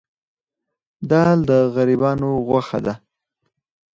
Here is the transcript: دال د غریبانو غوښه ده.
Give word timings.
دال 1.09 1.37
د 1.49 1.51
غریبانو 1.75 2.29
غوښه 2.47 2.79
ده. 2.85 2.93